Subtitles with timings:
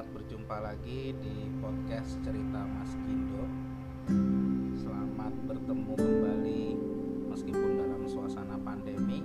[0.00, 3.44] Selamat berjumpa lagi di podcast cerita Mas Gindo.
[4.72, 6.64] Selamat bertemu kembali
[7.28, 9.20] meskipun dalam suasana pandemi,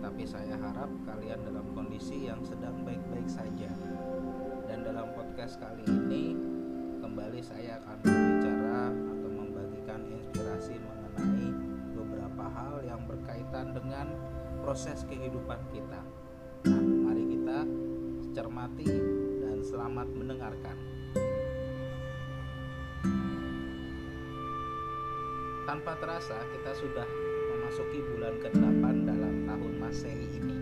[0.00, 3.68] tapi saya harap kalian dalam kondisi yang sedang baik-baik saja.
[4.64, 6.32] Dan dalam podcast kali ini
[7.04, 11.52] kembali saya akan berbicara atau membagikan inspirasi mengenai
[11.92, 14.16] beberapa hal yang berkaitan dengan
[14.64, 16.00] proses kehidupan kita.
[16.72, 17.68] Nah, mari kita
[18.32, 18.88] cermati
[19.66, 20.78] selamat mendengarkan.
[25.66, 27.08] Tanpa terasa kita sudah
[27.50, 30.58] memasuki bulan ke-8 dalam tahun Masehi ini.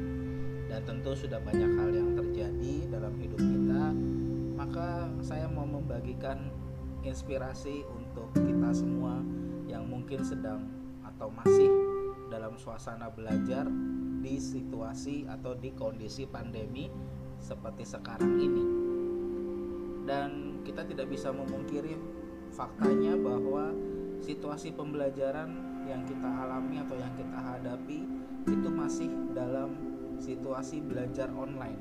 [0.73, 3.93] Dan tentu sudah banyak hal yang terjadi dalam hidup kita.
[4.57, 6.49] Maka saya mau membagikan
[7.05, 9.21] inspirasi untuk kita semua
[9.69, 10.65] yang mungkin sedang
[11.05, 11.69] atau masih
[12.33, 13.69] dalam suasana belajar
[14.25, 16.89] di situasi atau di kondisi pandemi
[17.37, 18.85] seperti sekarang ini
[20.05, 21.97] dan kita tidak bisa memungkiri
[22.53, 23.73] faktanya bahwa
[24.21, 27.99] situasi pembelajaran yang kita alami atau yang kita hadapi
[28.49, 29.77] itu masih dalam
[30.21, 31.81] situasi belajar online.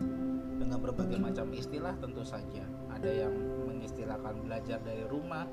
[0.59, 2.63] Dengan berbagai macam istilah tentu saja.
[2.91, 3.33] Ada yang
[3.67, 5.47] mengistilahkan belajar dari rumah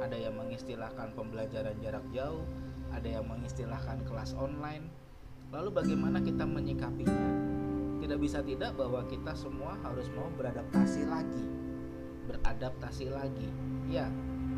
[0.00, 2.44] ada yang mengistilahkan pembelajaran jarak jauh
[2.92, 4.88] ada yang mengistilahkan kelas online.
[5.48, 7.30] Lalu bagaimana kita menyikapinya?
[8.00, 11.63] Tidak bisa tidak bahwa kita semua harus mau beradaptasi lagi
[12.28, 13.48] beradaptasi lagi.
[13.88, 14.08] Ya,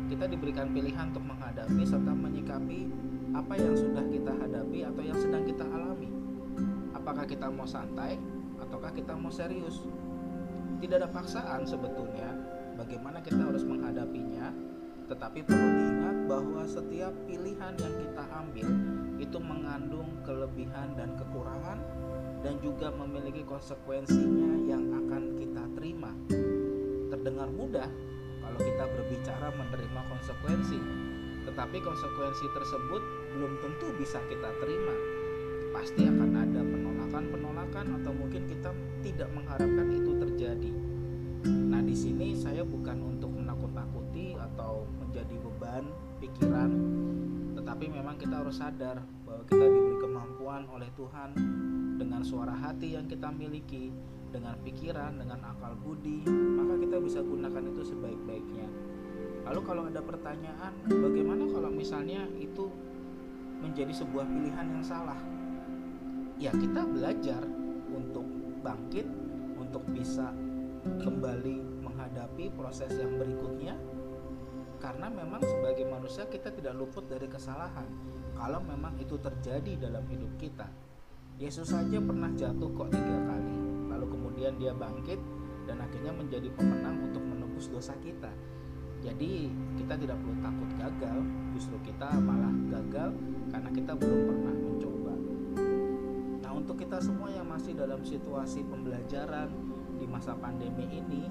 [0.07, 2.87] kita diberikan pilihan untuk menghadapi serta menyikapi
[3.35, 6.09] apa yang sudah kita hadapi atau yang sedang kita alami.
[6.95, 8.15] Apakah kita mau santai
[8.57, 9.83] ataukah kita mau serius?
[10.79, 12.31] Tidak ada paksaan sebetulnya
[12.79, 14.53] bagaimana kita harus menghadapinya,
[15.11, 18.67] tetapi perlu diingat bahwa setiap pilihan yang kita ambil
[19.17, 21.79] itu mengandung kelebihan dan kekurangan
[22.45, 26.13] dan juga memiliki konsekuensinya yang akan kita terima
[27.07, 27.87] terdengar mudah
[28.43, 30.79] kalau kita berbicara menerima konsekuensi,
[31.47, 33.01] tetapi konsekuensi tersebut
[33.35, 34.95] belum tentu bisa kita terima.
[35.75, 38.71] Pasti akan ada penolakan-penolakan atau mungkin kita
[39.03, 40.71] tidak mengharapkan itu terjadi.
[41.47, 45.83] Nah, di sini saya bukan untuk menakut-nakuti atau menjadi beban
[46.23, 46.71] pikiran,
[47.59, 51.29] tetapi memang kita harus sadar bahwa kita diberi kemampuan oleh Tuhan
[51.99, 53.91] dengan suara hati yang kita miliki
[54.29, 58.67] dengan pikiran, dengan akal budi, maka kita bisa gunakan itu sebaik-baiknya.
[59.47, 62.67] Lalu kalau ada pertanyaan, bagaimana kalau misalnya itu
[63.63, 65.19] menjadi sebuah pilihan yang salah?
[66.37, 67.41] Ya kita belajar
[67.89, 68.27] untuk
[68.61, 69.07] bangkit,
[69.57, 70.29] untuk bisa
[71.01, 73.75] kembali menghadapi proses yang berikutnya
[74.77, 77.89] karena memang sebagai manusia kita tidak luput dari kesalahan
[78.37, 80.69] kalau memang itu terjadi dalam hidup kita
[81.41, 83.16] Yesus saja pernah jatuh kok tiga
[84.47, 85.19] kemudian dia bangkit
[85.67, 88.31] dan akhirnya menjadi pemenang untuk menebus dosa kita.
[89.03, 91.19] Jadi kita tidak perlu takut gagal,
[91.51, 93.11] justru kita malah gagal
[93.51, 95.13] karena kita belum pernah mencoba.
[96.47, 99.51] Nah, untuk kita semua yang masih dalam situasi pembelajaran
[99.99, 101.27] di masa pandemi ini,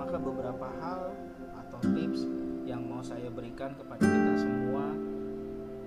[0.00, 1.12] maka beberapa hal
[1.60, 2.24] atau tips
[2.64, 4.96] yang mau saya berikan kepada kita semua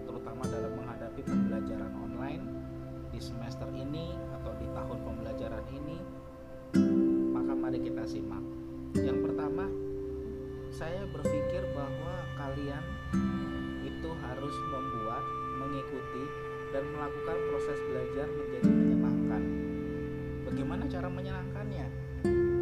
[0.05, 2.45] terutama dalam menghadapi pembelajaran online
[3.09, 5.88] di semester ini atau di tahun pembelajaran ini
[16.79, 19.43] dan melakukan proses belajar menjadi menyenangkan
[20.47, 21.87] bagaimana cara menyenangkannya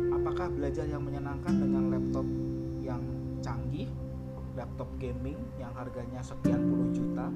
[0.10, 2.26] apakah belajar yang menyenangkan dengan laptop
[2.82, 3.02] yang
[3.46, 3.86] canggih
[4.58, 7.30] laptop gaming yang harganya sekian puluh juta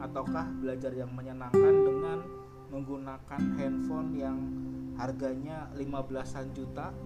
[0.00, 2.24] ataukah belajar yang menyenangkan dengan
[2.72, 4.40] menggunakan handphone yang
[4.96, 6.96] harganya 15-an juta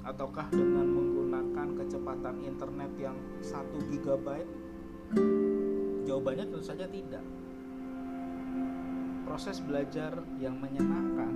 [0.00, 4.26] ataukah dengan menggunakan kecepatan internet yang 1 GB?
[6.08, 7.39] Jawabannya tentu saja tidak.
[9.30, 10.10] Proses belajar
[10.42, 11.30] yang menyenangkan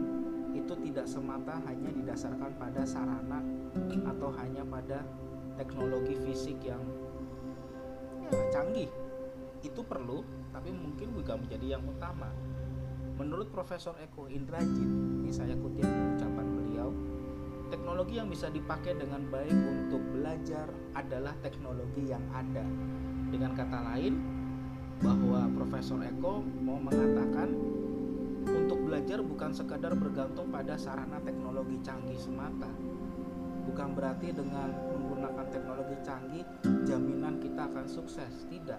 [0.50, 3.38] itu tidak semata hanya didasarkan pada sarana
[4.10, 5.06] atau hanya pada
[5.54, 6.82] teknologi fisik yang
[8.26, 8.90] ya, canggih.
[9.62, 12.34] Itu perlu, tapi mungkin juga menjadi yang utama
[13.14, 14.90] Menurut Profesor Eko Indrajit,
[15.22, 16.90] ini saya kutip ucapan beliau,
[17.70, 20.66] teknologi yang bisa dipakai dengan baik untuk belajar
[20.98, 22.66] adalah teknologi yang ada.
[23.30, 24.18] Dengan kata lain,
[24.98, 27.54] bahwa Profesor Eko mau mengatakan
[28.84, 32.68] belajar bukan sekadar bergantung pada sarana teknologi canggih semata.
[33.64, 36.44] Bukan berarti dengan menggunakan teknologi canggih
[36.84, 38.78] jaminan kita akan sukses, tidak.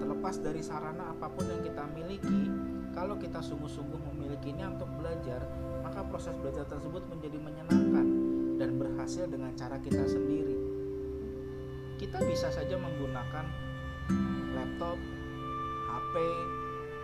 [0.00, 2.48] Terlepas dari sarana apa pun yang kita miliki,
[2.96, 5.44] kalau kita sungguh-sungguh memilikinya untuk belajar,
[5.84, 8.06] maka proses belajar tersebut menjadi menyenangkan
[8.56, 10.56] dan berhasil dengan cara kita sendiri.
[12.00, 13.44] Kita bisa saja menggunakan
[14.56, 14.98] laptop,
[15.88, 16.14] HP,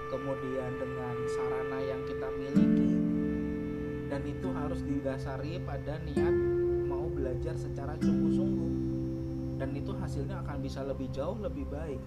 [0.09, 2.89] kemudian dengan sarana yang kita miliki.
[4.09, 6.35] Dan itu harus didasari pada niat
[6.89, 8.73] mau belajar secara sungguh-sungguh.
[9.61, 12.01] Dan itu hasilnya akan bisa lebih jauh lebih baik.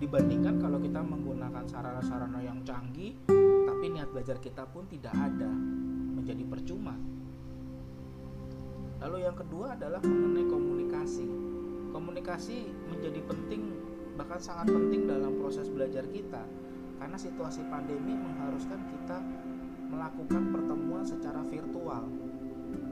[0.00, 3.12] Dibandingkan kalau kita menggunakan sarana-sarana yang canggih
[3.68, 5.50] tapi niat belajar kita pun tidak ada
[6.16, 6.96] menjadi percuma.
[8.98, 11.26] Lalu yang kedua adalah mengenai komunikasi.
[11.92, 12.56] Komunikasi
[12.88, 13.62] menjadi penting
[14.18, 16.42] bahkan sangat penting dalam proses belajar kita
[16.98, 19.18] karena situasi pandemi mengharuskan kita
[19.88, 22.04] melakukan pertemuan secara virtual.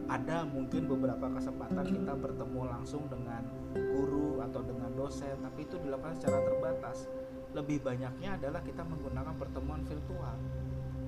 [0.07, 3.43] Ada mungkin beberapa kesempatan kita bertemu langsung dengan
[3.75, 7.11] guru atau dengan dosen, tapi itu dilakukan secara terbatas.
[7.53, 10.39] Lebih banyaknya adalah kita menggunakan pertemuan virtual.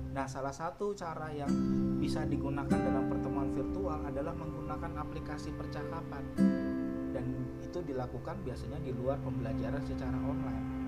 [0.09, 1.49] Nah, salah satu cara yang
[1.97, 6.23] bisa digunakan dalam pertemuan virtual adalah menggunakan aplikasi percakapan,
[7.15, 7.25] dan
[7.63, 10.78] itu dilakukan biasanya di luar pembelajaran secara online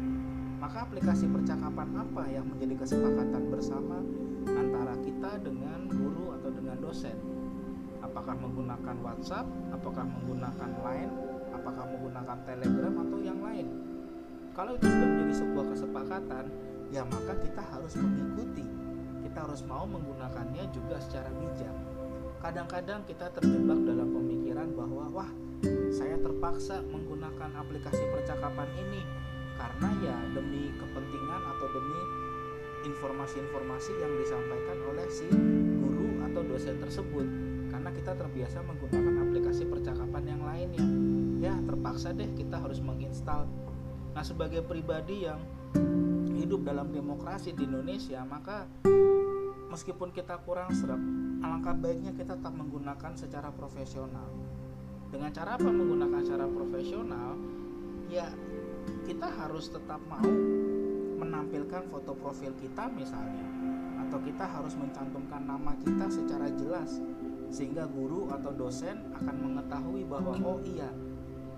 [0.61, 3.97] maka aplikasi percakapan apa yang menjadi kesepakatan bersama
[4.45, 7.17] antara kita dengan guru atau dengan dosen?
[8.05, 11.13] Apakah menggunakan WhatsApp, apakah menggunakan Line,
[11.49, 13.67] apakah menggunakan Telegram atau yang lain?
[14.53, 16.45] Kalau itu sudah menjadi sebuah kesepakatan,
[16.93, 18.65] ya maka kita harus mengikuti.
[19.25, 21.73] Kita harus mau menggunakannya juga secara bijak.
[22.37, 25.31] Kadang-kadang kita terjebak dalam pemikiran bahwa wah,
[25.89, 29.01] saya terpaksa menggunakan aplikasi percakapan ini
[29.59, 32.01] karena ya demi kepentingan atau demi
[32.81, 35.29] informasi-informasi yang disampaikan oleh si
[35.77, 37.27] guru atau dosen tersebut.
[37.71, 40.85] Karena kita terbiasa menggunakan aplikasi percakapan yang lainnya
[41.41, 41.55] ya.
[41.65, 43.47] Terpaksa deh kita harus menginstal.
[44.11, 45.39] Nah sebagai pribadi yang
[46.35, 48.67] hidup dalam demokrasi di Indonesia maka
[49.71, 50.99] meskipun kita kurang serap
[51.41, 54.27] alangkah baiknya kita tetap menggunakan secara profesional.
[55.11, 57.35] Dengan cara apa menggunakan secara profesional?
[58.11, 58.27] Ya
[59.11, 60.23] kita harus tetap mau
[61.19, 63.43] menampilkan foto profil kita misalnya
[64.07, 67.03] atau kita harus mencantumkan nama kita secara jelas
[67.51, 70.87] sehingga guru atau dosen akan mengetahui bahwa oh iya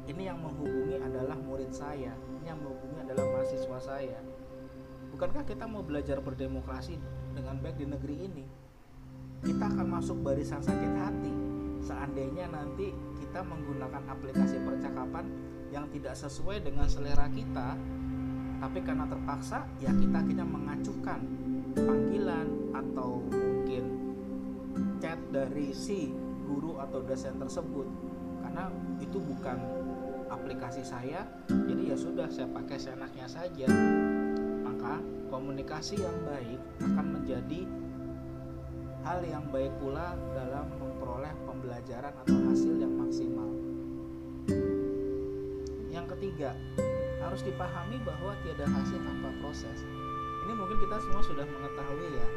[0.09, 4.19] ini yang menghubungi adalah murid saya ini yang menghubungi adalah mahasiswa saya.
[5.13, 6.97] Bukankah kita mau belajar berdemokrasi
[7.38, 8.45] dengan baik di negeri ini?
[9.45, 11.33] Kita akan masuk barisan sakit hati.
[11.85, 12.89] Seandainya nanti
[13.21, 15.29] kita menggunakan aplikasi percakapan
[15.74, 17.74] yang tidak sesuai dengan selera kita
[18.64, 21.20] tapi karena terpaksa ya kita kita mengacuhkan
[21.75, 23.84] panggilan atau mungkin
[25.04, 26.16] chat dari si
[26.48, 27.84] guru atau dosen tersebut.
[28.40, 28.72] Karena
[29.04, 29.60] itu bukan
[30.31, 33.68] aplikasi saya jadi ya sudah saya pakai seenaknya saja.
[34.64, 37.68] Maka komunikasi yang baik akan menjadi
[39.04, 43.62] hal yang baik pula dalam memperoleh pembelajaran atau hasil yang maksimal
[46.33, 46.57] ketiga,
[47.21, 49.85] harus dipahami bahwa tiada hasil tanpa proses.
[50.41, 52.27] Ini mungkin kita semua sudah mengetahui ya.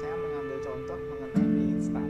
[0.00, 2.08] Saya mengambil contoh mengenai mie instan.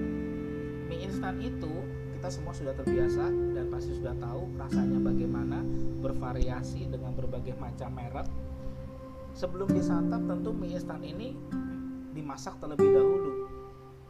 [0.86, 1.82] Mie instan itu
[2.14, 3.26] kita semua sudah terbiasa
[3.58, 5.66] dan pasti sudah tahu rasanya bagaimana,
[5.98, 8.30] bervariasi dengan berbagai macam merek.
[9.34, 11.34] Sebelum disantap tentu mie instan ini
[12.14, 13.50] dimasak terlebih dahulu.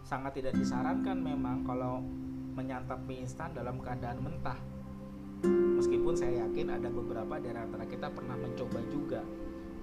[0.04, 2.04] Sangat tidak disarankan memang kalau
[2.52, 4.60] menyantap mie instan dalam keadaan mentah
[5.44, 9.22] Meskipun saya yakin ada beberapa dari antara kita pernah mencoba juga.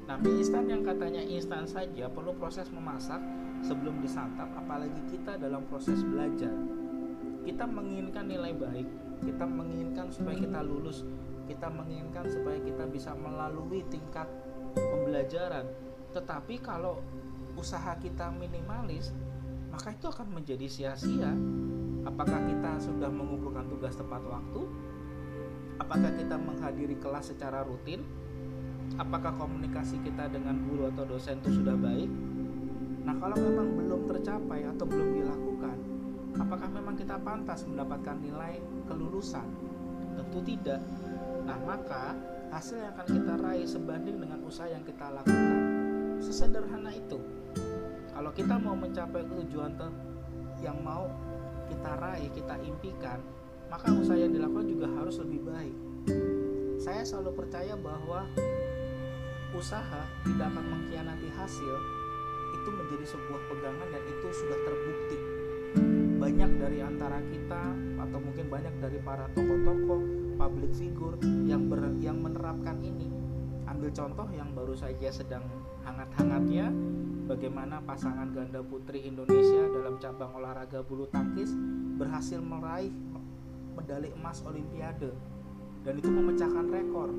[0.10, 3.22] Nah, mie instan yang katanya instan saja perlu proses memasak
[3.62, 6.56] sebelum disantap, apalagi kita dalam proses belajar.
[7.46, 8.88] Kita menginginkan nilai baik,
[9.22, 11.06] kita menginginkan supaya kita lulus,
[11.46, 14.26] kita menginginkan supaya kita bisa melalui tingkat
[14.74, 15.66] pembelajaran.
[16.14, 17.06] Tetapi kalau
[17.54, 19.14] usaha kita minimalis,
[19.70, 21.34] maka itu akan menjadi sia-sia.
[22.08, 24.62] Apakah kita sudah mengumpulkan tugas tepat waktu?
[25.90, 28.06] Apakah kita menghadiri kelas secara rutin?
[29.02, 32.10] Apakah komunikasi kita dengan guru atau dosen itu sudah baik?
[33.10, 35.78] Nah kalau memang belum tercapai atau belum dilakukan
[36.38, 39.50] apakah memang kita pantas mendapatkan nilai kelulusan?
[40.14, 40.82] Tentu tidak.
[41.50, 42.14] Nah maka
[42.54, 45.62] hasil yang akan kita raih sebanding dengan usaha yang kita lakukan
[46.22, 47.18] sesederhana itu.
[48.14, 49.74] Kalau kita mau mencapai tujuan
[50.62, 51.10] yang mau
[51.66, 53.22] kita raih kita impikan
[53.70, 55.76] maka usaha yang dilakukan juga harus lebih baik.
[56.82, 58.26] Saya selalu percaya bahwa
[59.54, 61.76] usaha tidak akan mengkhianati hasil
[62.60, 65.18] itu menjadi sebuah pegangan dan itu sudah terbukti.
[66.20, 67.64] Banyak dari antara kita
[68.04, 70.02] atau mungkin banyak dari para tokoh-tokoh,
[70.36, 73.08] public figure yang ber, yang menerapkan ini.
[73.70, 75.46] Ambil contoh yang baru saja sedang
[75.86, 76.74] hangat-hangatnya
[77.30, 81.54] bagaimana pasangan ganda putri Indonesia dalam cabang olahraga bulu tangkis
[82.02, 82.90] berhasil meraih
[83.80, 85.16] medali emas Olimpiade
[85.88, 87.10] dan itu memecahkan rekor.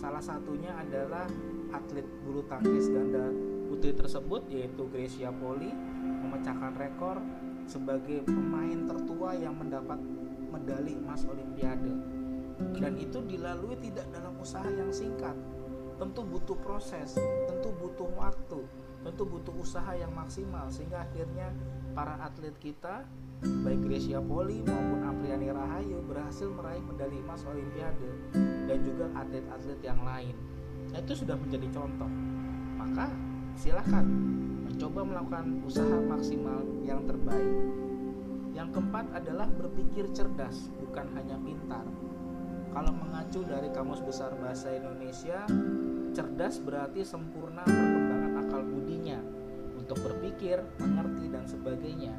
[0.00, 1.28] Salah satunya adalah
[1.72, 3.28] atlet bulu tangkis ganda
[3.68, 5.68] putri tersebut yaitu Gracia Poli
[6.00, 7.20] memecahkan rekor
[7.68, 10.00] sebagai pemain tertua yang mendapat
[10.48, 11.92] medali emas Olimpiade.
[12.80, 15.36] Dan itu dilalui tidak dalam usaha yang singkat.
[16.00, 18.64] Tentu butuh proses, tentu butuh waktu,
[19.04, 21.52] tentu butuh usaha yang maksimal sehingga akhirnya
[21.92, 23.04] para atlet kita
[23.44, 28.32] baik Gracia Poli maupun Apriani Rahayu berhasil meraih medali emas Olimpiade
[28.64, 30.34] dan juga atlet-atlet yang lain.
[30.94, 32.08] Nah, itu sudah menjadi contoh.
[32.80, 33.12] Maka
[33.58, 34.06] silakan
[34.64, 37.56] mencoba melakukan usaha maksimal yang terbaik.
[38.56, 41.84] Yang keempat adalah berpikir cerdas, bukan hanya pintar.
[42.72, 45.44] Kalau mengacu dari Kamus Besar Bahasa Indonesia,
[46.16, 49.20] cerdas berarti sempurna perkembangan akal budinya
[49.76, 52.16] untuk berpikir, mengerti, dan sebagainya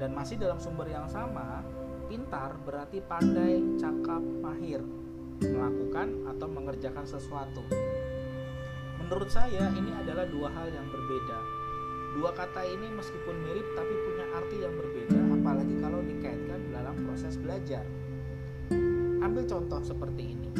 [0.00, 1.60] dan masih dalam sumber yang sama,
[2.08, 4.80] pintar berarti pandai, cakap, mahir,
[5.44, 7.60] melakukan atau mengerjakan sesuatu.
[8.96, 11.38] Menurut saya ini adalah dua hal yang berbeda.
[12.16, 17.36] Dua kata ini meskipun mirip tapi punya arti yang berbeda apalagi kalau dikaitkan dalam proses
[17.36, 17.84] belajar.
[19.20, 20.50] Ambil contoh seperti ini.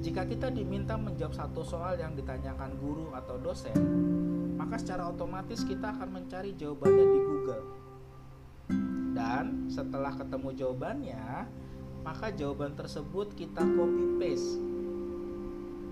[0.00, 3.76] Jika kita diminta menjawab satu soal yang ditanyakan guru atau dosen,
[4.56, 7.64] maka secara otomatis kita akan mencari jawabannya di Google
[9.22, 11.46] dan setelah ketemu jawabannya,
[12.02, 14.58] maka jawaban tersebut kita copy paste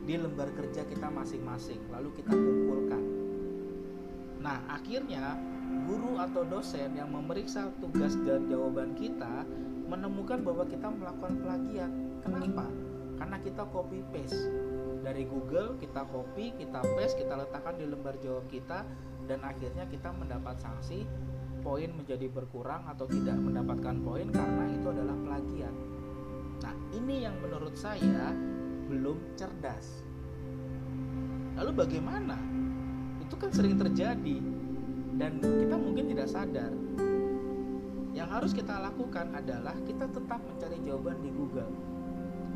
[0.02, 3.02] di lembar kerja kita masing-masing, lalu kita kumpulkan.
[4.42, 5.38] Nah, akhirnya
[5.86, 9.46] guru atau dosen yang memeriksa tugas dan jawaban kita
[9.86, 11.92] menemukan bahwa kita melakukan plagiat.
[12.26, 12.66] Kenapa?
[13.14, 14.50] Karena kita copy paste
[15.06, 18.82] dari Google, kita copy, kita paste, kita letakkan di lembar jawab kita
[19.30, 21.06] dan akhirnya kita mendapat sanksi
[21.60, 25.74] poin menjadi berkurang atau tidak mendapatkan poin karena itu adalah plagiat.
[26.60, 28.32] Nah, ini yang menurut saya
[28.90, 30.02] belum cerdas.
[31.60, 32.36] Lalu bagaimana?
[33.22, 34.36] Itu kan sering terjadi
[35.20, 36.72] dan kita mungkin tidak sadar.
[38.10, 41.70] Yang harus kita lakukan adalah kita tetap mencari jawaban di Google.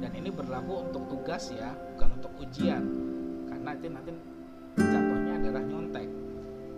[0.02, 2.82] Dan ini berlaku untuk tugas ya, bukan untuk ujian.
[3.46, 4.10] Karena itu nanti
[4.74, 6.23] jatuhnya adalah nyontek.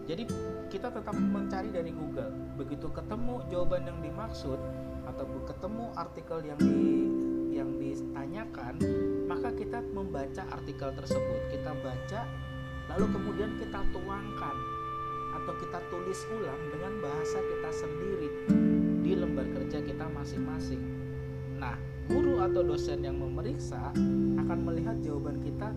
[0.06, 0.22] Jadi
[0.70, 2.30] kita tetap mencari dari Google.
[2.54, 4.58] Begitu ketemu jawaban yang dimaksud
[5.06, 7.10] atau ketemu artikel yang di
[7.58, 8.78] yang ditanyakan,
[9.26, 11.40] maka kita membaca artikel tersebut.
[11.50, 12.22] Kita baca
[12.94, 14.56] lalu kemudian kita tuangkan
[15.42, 18.30] atau kita tulis ulang dengan bahasa kita sendiri
[19.02, 20.82] di lembar kerja kita masing-masing.
[21.58, 21.74] Nah,
[22.06, 23.90] guru atau dosen yang memeriksa
[24.38, 25.74] akan melihat jawaban kita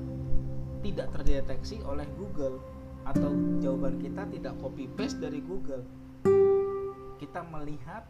[0.85, 2.61] tidak terdeteksi oleh Google
[3.09, 5.81] atau jawaban kita tidak copy paste dari Google.
[7.17, 8.05] Kita melihat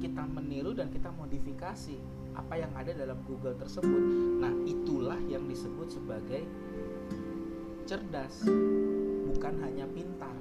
[0.00, 2.00] kita meniru dan kita modifikasi
[2.32, 4.02] apa yang ada dalam Google tersebut.
[4.40, 6.42] Nah itulah yang disebut sebagai
[7.84, 8.48] cerdas
[9.28, 10.34] bukan hanya pintar.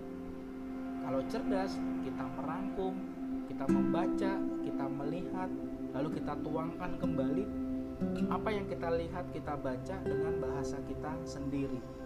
[1.04, 1.76] Kalau cerdas
[2.08, 2.96] kita merangkum
[3.52, 5.50] kita membaca kita melihat
[5.92, 7.46] lalu kita tuangkan kembali.
[8.34, 12.01] Apa yang kita lihat kita baca dengan bahasa kita sendiri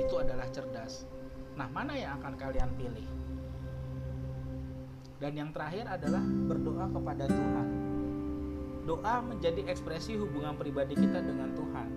[0.00, 1.08] itu adalah cerdas.
[1.56, 3.08] Nah, mana yang akan kalian pilih?
[5.22, 7.68] Dan yang terakhir adalah berdoa kepada Tuhan.
[8.82, 11.88] Doa menjadi ekspresi hubungan pribadi kita dengan Tuhan.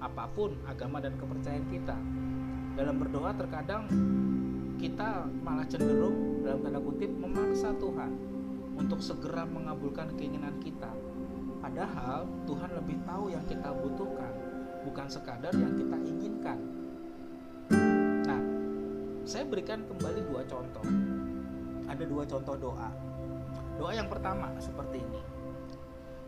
[0.00, 1.96] Apa pun agama dan kepercayaan kita.
[2.74, 3.84] Dalam berdoa terkadang
[4.80, 8.10] kita malah cenderung dalam tanda kutip memaksa Tuhan
[8.74, 10.90] untuk segera mengabulkan keinginan kita.
[11.60, 14.32] Padahal Tuhan lebih tahu yang kita butuhkan,
[14.88, 16.73] bukan sekadar yang kita inginkan
[19.24, 20.84] saya berikan kembali dua contoh.
[21.88, 22.92] Ada dua contoh doa.
[23.80, 25.20] Doa yang pertama seperti ini.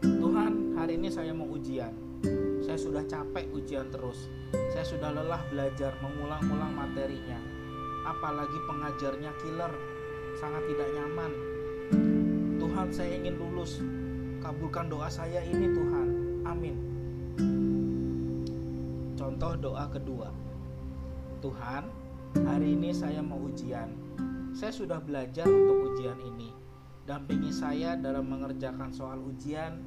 [0.00, 1.92] Tuhan, hari ini saya mau ujian.
[2.64, 4.32] Saya sudah capek ujian terus.
[4.72, 7.36] Saya sudah lelah belajar mengulang-ulang materinya.
[8.08, 9.72] Apalagi pengajarnya killer,
[10.40, 11.32] sangat tidak nyaman.
[12.56, 13.84] Tuhan, saya ingin lulus.
[14.40, 16.08] Kabulkan doa saya ini, Tuhan.
[16.48, 16.76] Amin.
[19.20, 20.28] Contoh doa kedua.
[21.44, 22.05] Tuhan,
[22.44, 23.88] Hari ini saya mau ujian.
[24.52, 26.52] Saya sudah belajar untuk ujian ini.
[27.08, 29.80] Dampingi saya dalam mengerjakan soal ujian.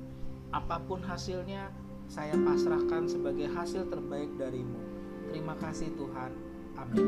[0.50, 1.70] Apa pun hasilnya,
[2.10, 4.82] saya pasrahkan sebagai hasil terbaik darimu.
[5.30, 6.32] Terima kasih Tuhan.
[6.74, 7.06] Amin.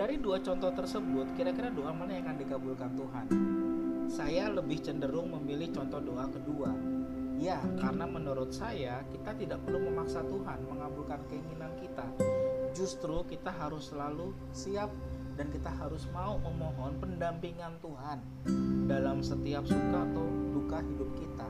[0.00, 3.26] Dari dua contoh tersebut, kira-kira doa mana yang akan dikabulkan Tuhan?
[4.08, 6.72] Saya lebih cenderung memilih contoh doa kedua.
[7.36, 12.04] Ya, karena menurut saya kita tidak perlu memaksa Tuhan mengabulkan keinginan kita
[12.74, 14.90] justru kita harus selalu siap
[15.40, 18.18] dan kita harus mau memohon pendampingan Tuhan
[18.84, 21.48] dalam setiap suka atau duka hidup kita.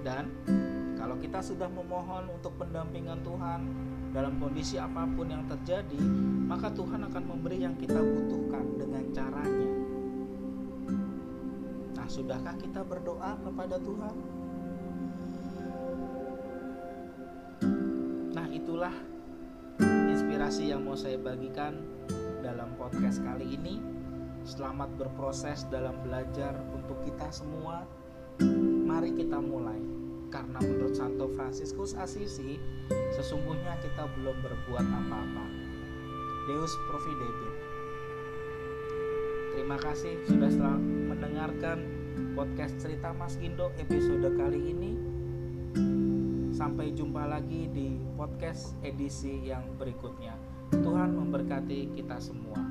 [0.00, 0.32] Dan
[0.96, 3.60] kalau kita sudah memohon untuk pendampingan Tuhan
[4.10, 6.00] dalam kondisi apa pun yang terjadi,
[6.48, 9.70] maka Tuhan akan memberi yang kita butuhkan dengan caranya.
[11.94, 14.14] Nah, sudahkah kita berdoa kepada Tuhan?
[18.34, 18.94] Nah, itulah
[20.40, 21.84] inspirasi yang mau saya bagikan
[22.40, 23.76] dalam podcast kali ini.
[24.48, 27.84] Selamat berproses dalam belajar untuk kita semua.
[28.88, 29.76] Mari kita mulai.
[30.32, 32.56] Karena menurut Santo Fransiskus Assisi,
[33.20, 35.44] sesungguhnya kita belum berbuat apa-apa.
[36.48, 37.54] Deus Providebit.
[39.52, 41.84] Terima kasih sudah mendengarkan
[42.32, 44.96] podcast cerita Mas Gindo episode kali ini.
[46.60, 50.36] Sampai jumpa lagi di podcast edisi yang berikutnya.
[50.68, 52.69] Tuhan memberkati kita semua.